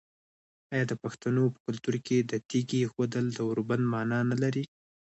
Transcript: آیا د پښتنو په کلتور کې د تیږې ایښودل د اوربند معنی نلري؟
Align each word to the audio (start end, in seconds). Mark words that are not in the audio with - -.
آیا 0.73 0.83
د 0.87 0.93
پښتنو 1.03 1.43
په 1.53 1.59
کلتور 1.65 1.95
کې 2.05 2.17
د 2.31 2.33
تیږې 2.49 2.77
ایښودل 2.81 3.25
د 3.31 3.37
اوربند 3.47 3.83
معنی 3.93 4.19
نلري؟ 4.31 4.63